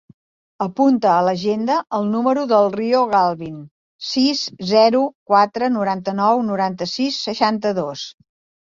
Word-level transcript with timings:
Apunta 0.65 1.11
a 1.15 1.17
l'agenda 1.27 1.75
el 1.97 2.07
número 2.15 2.45
del 2.53 2.71
Rio 2.77 3.03
Galvin: 3.13 3.61
sis, 4.15 4.43
zero, 4.73 5.05
quatre, 5.35 5.73
noranta-nou, 5.79 6.45
noranta-sis, 6.51 7.25
seixanta-dos. 7.31 8.13